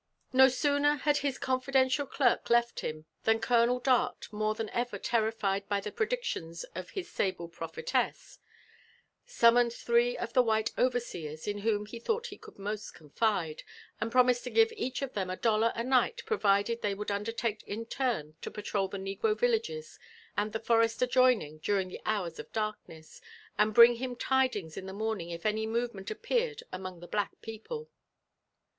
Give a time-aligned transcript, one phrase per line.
[0.33, 5.69] No sooner had his confidential elerk left him, than Colonel Dart, more than ever terrified
[5.69, 8.39] by the predictions of his sable propheleas,
[9.27, 13.61] anra «moned three of the while overseers, in whom he thought he eould most eonfide,
[13.99, 17.63] and promised to give each of them a dollar a night provided they would undertake
[17.67, 19.99] fn turn to patrol the negro villages
[20.35, 23.21] and the forest adjoining during the hours of darkness,
[23.55, 27.87] and bring him tidings in the tnorning if any movement appeared among the black people.